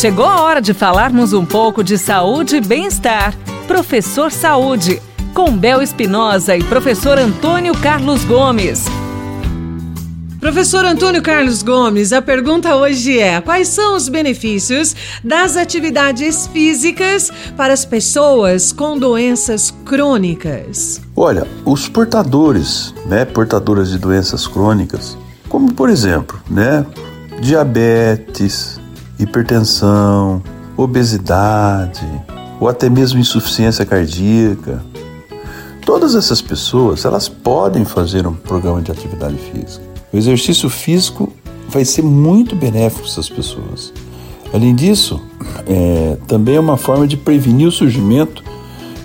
Chegou 0.00 0.24
a 0.24 0.40
hora 0.40 0.62
de 0.62 0.72
falarmos 0.72 1.34
um 1.34 1.44
pouco 1.44 1.84
de 1.84 1.98
saúde 1.98 2.56
e 2.56 2.60
bem-estar. 2.62 3.36
Professor 3.68 4.32
Saúde, 4.32 4.98
com 5.34 5.54
Bel 5.54 5.82
Espinosa 5.82 6.56
e 6.56 6.64
professor 6.64 7.18
Antônio 7.18 7.74
Carlos 7.74 8.24
Gomes. 8.24 8.86
Professor 10.40 10.86
Antônio 10.86 11.20
Carlos 11.20 11.62
Gomes, 11.62 12.14
a 12.14 12.22
pergunta 12.22 12.76
hoje 12.76 13.18
é: 13.18 13.42
quais 13.42 13.68
são 13.68 13.94
os 13.94 14.08
benefícios 14.08 14.96
das 15.22 15.54
atividades 15.54 16.46
físicas 16.46 17.30
para 17.54 17.74
as 17.74 17.84
pessoas 17.84 18.72
com 18.72 18.98
doenças 18.98 19.70
crônicas? 19.84 20.98
Olha, 21.14 21.46
os 21.62 21.90
portadores, 21.90 22.94
né, 23.04 23.26
portadoras 23.26 23.90
de 23.90 23.98
doenças 23.98 24.46
crônicas, 24.46 25.18
como 25.46 25.74
por 25.74 25.90
exemplo, 25.90 26.40
né, 26.48 26.86
diabetes, 27.42 28.79
hipertensão, 29.22 30.42
obesidade, 30.76 32.06
ou 32.58 32.68
até 32.68 32.88
mesmo 32.88 33.18
insuficiência 33.18 33.84
cardíaca. 33.84 34.82
Todas 35.84 36.14
essas 36.14 36.40
pessoas, 36.40 37.04
elas 37.04 37.28
podem 37.28 37.84
fazer 37.84 38.26
um 38.26 38.34
programa 38.34 38.80
de 38.80 38.90
atividade 38.90 39.36
física. 39.36 39.84
O 40.12 40.16
exercício 40.16 40.68
físico 40.68 41.32
vai 41.68 41.84
ser 41.84 42.02
muito 42.02 42.54
benéfico 42.54 43.02
para 43.02 43.10
essas 43.10 43.28
pessoas. 43.28 43.92
Além 44.52 44.74
disso, 44.74 45.20
é, 45.66 46.16
também 46.26 46.56
é 46.56 46.60
uma 46.60 46.76
forma 46.76 47.06
de 47.06 47.16
prevenir 47.16 47.68
o 47.68 47.72
surgimento 47.72 48.42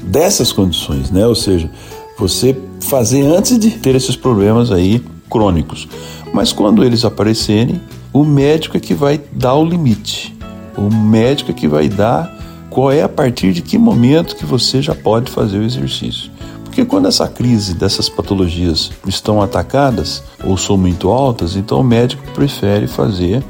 dessas 0.02 0.52
condições, 0.52 1.12
né? 1.12 1.26
Ou 1.26 1.36
seja, 1.36 1.70
você 2.18 2.58
fazer 2.82 3.26
antes 3.26 3.58
de 3.58 3.72
ter 3.72 3.95
esses 3.95 4.16
problemas 4.16 4.72
aí 4.72 5.04
crônicos. 5.30 5.88
Mas 6.34 6.52
quando 6.52 6.84
eles 6.84 7.06
aparecerem, 7.06 7.80
o 8.16 8.24
médico 8.24 8.78
é 8.78 8.80
que 8.80 8.94
vai 8.94 9.20
dar 9.30 9.55
o 9.55 9.66
limite. 9.66 10.34
O 10.78 10.90
médico 10.90 11.52
é 11.52 11.54
que 11.54 11.68
vai 11.68 11.90
dar 11.90 12.34
qual 12.70 12.90
é 12.90 13.02
a 13.02 13.10
partir 13.10 13.52
de 13.52 13.62
que 13.62 13.78
momento 13.78 14.38
que 14.38 14.45
você 14.45 14.81
já 14.81 14.95
pode 14.95 15.30
fazer 15.30 15.58
o 15.58 15.64
exercício. 15.64 16.31
Porque 16.64 16.86
quando 16.86 17.09
essa 17.09 17.28
crise 17.28 17.73
dessas 17.73 18.08
patologias 18.08 18.89
estão 19.06 19.42
atacadas 19.42 20.23
ou 20.45 20.56
são 20.56 20.78
muito 20.78 21.09
altas, 21.09 21.58
então 21.58 21.81
o 21.81 21.84
médico 21.84 22.23
prefere 22.34 22.88
fazer 22.88 23.44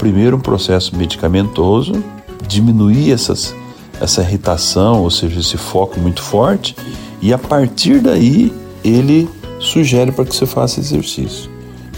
primeiro 0.00 0.36
um 0.36 0.40
processo 0.40 0.96
medicamentoso, 0.96 1.92
diminuir 2.48 3.12
essas, 3.12 3.54
essa 4.00 4.20
irritação, 4.20 5.00
ou 5.00 5.12
seja, 5.12 5.38
esse 5.38 5.56
foco 5.56 6.00
muito 6.00 6.22
forte, 6.22 6.74
e 7.22 7.32
a 7.32 7.38
partir 7.38 8.00
daí 8.00 8.52
ele 8.82 9.30
sugere 9.60 10.10
para 10.10 10.24
que 10.24 10.34
você 10.34 10.44
faça 10.44 10.80
exercício. 10.80 11.48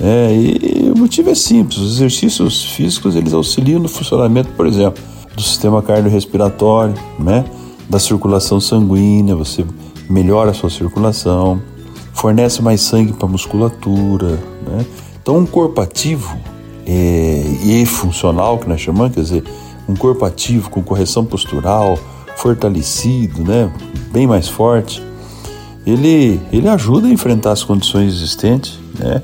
É, 0.03 0.35
e 0.35 0.70
o 0.89 0.97
motivo 0.97 1.31
é 1.31 1.35
simples: 1.35 1.79
os 1.79 1.95
exercícios 1.97 2.65
físicos 2.65 3.17
eles 3.17 3.33
auxiliam 3.33 3.81
no 3.81 3.89
funcionamento, 3.89 4.51
por 4.53 4.67
exemplo, 4.67 5.03
do 5.35 5.43
sistema 5.43 5.83
cardiorrespiratório, 5.83 6.95
né? 7.19 7.45
da 7.89 7.99
circulação 7.99 8.61
sanguínea, 8.61 9.35
você 9.35 9.65
melhora 10.09 10.53
a 10.53 10.55
sua 10.55 10.71
circulação, 10.71 11.61
fornece 12.13 12.63
mais 12.63 12.81
sangue 12.81 13.13
para 13.13 13.27
a 13.27 13.31
musculatura. 13.31 14.39
Né? 14.67 14.87
Então, 15.21 15.39
um 15.39 15.47
corpo 15.47 15.81
ativo 15.81 16.37
é, 16.87 17.43
e 17.65 17.85
funcional, 17.85 18.59
que 18.59 18.69
nós 18.69 18.81
chamamos, 18.81 19.15
quer 19.15 19.23
dizer, 19.23 19.45
um 19.89 19.97
corpo 19.97 20.25
ativo 20.25 20.71
com 20.71 20.83
correção 20.83 21.25
postural, 21.25 21.99
fortalecido, 22.37 23.43
né? 23.43 23.73
bem 24.13 24.27
mais 24.27 24.49
forte, 24.49 25.03
ele, 25.85 26.41
ele 26.53 26.69
ajuda 26.69 27.09
a 27.09 27.11
enfrentar 27.11 27.53
as 27.53 27.65
condições 27.65 28.13
existentes 28.13 28.79
né? 29.01 29.23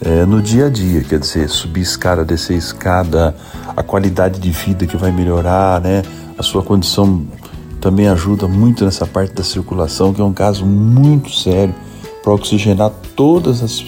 É, 0.00 0.24
no 0.24 0.40
dia 0.40 0.66
a 0.66 0.68
dia, 0.68 1.02
quer 1.02 1.18
dizer, 1.18 1.48
subir 1.48 1.80
escada, 1.80 2.24
descer 2.24 2.56
escada, 2.56 3.34
a 3.76 3.82
qualidade 3.82 4.38
de 4.38 4.50
vida 4.50 4.86
que 4.86 4.96
vai 4.96 5.10
melhorar, 5.10 5.80
né? 5.80 6.02
a 6.38 6.42
sua 6.42 6.62
condição 6.62 7.26
também 7.80 8.08
ajuda 8.08 8.46
muito 8.46 8.84
nessa 8.84 9.04
parte 9.06 9.34
da 9.34 9.42
circulação, 9.42 10.14
que 10.14 10.20
é 10.20 10.24
um 10.24 10.32
caso 10.32 10.64
muito 10.64 11.30
sério 11.30 11.74
para 12.22 12.32
oxigenar 12.32 12.92
todas 13.16 13.62
as 13.62 13.84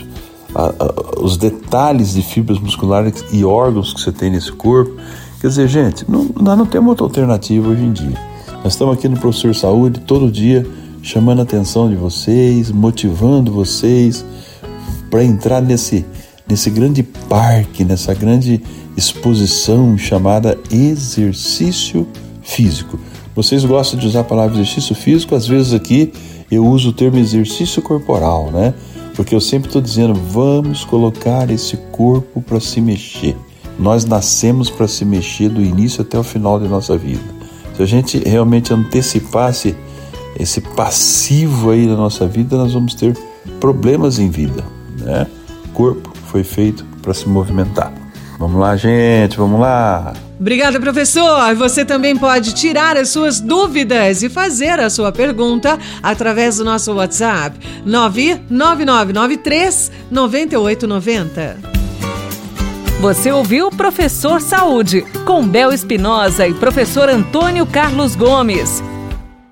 a, 0.55 0.65
a, 0.67 1.21
os 1.21 1.37
detalhes 1.37 2.15
de 2.15 2.23
fibras 2.23 2.59
musculares 2.59 3.25
e 3.33 3.45
órgãos 3.45 3.95
que 3.95 4.01
você 4.01 4.11
tem 4.11 4.31
nesse 4.31 4.51
corpo. 4.51 4.97
Quer 5.41 5.47
dizer, 5.47 5.69
gente, 5.69 6.11
não, 6.11 6.29
nós 6.41 6.59
não 6.59 6.67
temos 6.67 6.89
outra 6.89 7.07
alternativa 7.07 7.69
hoje 7.69 7.83
em 7.83 7.93
dia. 7.93 8.19
Nós 8.65 8.73
estamos 8.73 8.97
aqui 8.97 9.09
no 9.09 9.17
Professor 9.17 9.55
Saúde 9.55 10.01
todo 10.01 10.31
dia 10.31 10.67
chamando 11.03 11.41
a 11.41 11.43
atenção 11.43 11.89
de 11.89 11.97
vocês, 11.97 12.71
motivando 12.71 13.51
vocês 13.53 14.25
para 15.11 15.25
entrar 15.25 15.61
nesse, 15.61 16.07
nesse 16.49 16.71
grande 16.71 17.03
parque, 17.03 17.85
nessa 17.85 18.15
grande 18.15 18.63
exposição 18.97 19.99
chamada 19.99 20.57
exercício 20.71 22.07
físico. 22.43 22.99
Vocês 23.35 23.65
gostam 23.65 23.99
de 23.99 24.07
usar 24.07 24.21
a 24.21 24.25
palavra 24.25 24.55
exercício 24.57 24.95
físico? 24.95 25.35
Às 25.35 25.47
vezes 25.47 25.73
aqui 25.73 26.13
eu 26.51 26.67
uso 26.67 26.91
o 26.91 26.93
termo 26.93 27.19
exercício 27.19 27.81
corporal, 27.81 28.51
né? 28.51 28.75
Porque 29.15 29.35
eu 29.35 29.41
sempre 29.41 29.69
estou 29.69 29.83
dizendo, 29.83 30.15
vamos 30.15 30.85
colocar 30.85 31.51
esse 31.51 31.77
corpo 31.93 32.41
para 32.41 32.61
se 32.61 32.81
mexer. 32.81 33.37
Nós 33.79 34.05
nascemos 34.05 34.69
para 34.69 34.87
se 34.89 35.05
mexer 35.05 35.49
do 35.49 35.63
início 35.63 36.03
até 36.03 36.19
o 36.19 36.23
final 36.23 36.59
da 36.59 36.69
nossa 36.69 36.97
vida. 36.97 37.23
Se 37.77 37.83
a 37.83 37.87
gente 37.87 38.19
realmente 38.19 38.73
antecipasse 38.75 39.75
esse 40.39 40.61
passivo 40.61 41.71
aí 41.71 41.87
da 41.87 41.97
nossa 41.97 42.27
vida, 42.27 42.57
nós 42.57 42.73
vamos 42.73 42.95
ter 42.95 43.17
problemas 43.59 44.19
em 44.19 44.29
vida, 44.29 44.65
né? 45.11 45.27
O 45.67 45.69
corpo 45.71 46.13
foi 46.27 46.43
feito 46.43 46.85
para 47.03 47.13
se 47.13 47.29
movimentar. 47.29 47.93
Vamos 48.39 48.59
lá, 48.59 48.75
gente, 48.75 49.37
vamos 49.37 49.61
lá. 49.61 50.15
Obrigada, 50.41 50.81
professor. 50.81 51.55
Você 51.57 51.85
também 51.85 52.17
pode 52.17 52.55
tirar 52.55 52.97
as 52.97 53.11
suas 53.11 53.39
dúvidas 53.39 54.23
e 54.23 54.31
fazer 54.31 54.81
a 54.81 54.89
sua 54.89 55.13
pergunta 55.13 55.79
através 56.03 56.57
do 56.57 56.65
nosso 56.65 56.95
WhatsApp 56.95 57.59
99993 57.85 59.93
9890. 60.11 61.59
Você 63.01 63.31
ouviu 63.31 63.71
Professor 63.71 64.41
Saúde, 64.41 65.03
com 65.27 65.47
Bel 65.47 65.73
Espinosa 65.73 66.47
e 66.47 66.55
professor 66.55 67.11
Antônio 67.11 67.67
Carlos 67.67 68.17
Gomes. 68.17 68.83